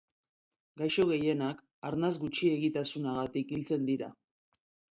[0.81, 1.59] Gaixo gehienak
[1.91, 4.13] arnas-gutxiegitasunagatik hiltzen dira.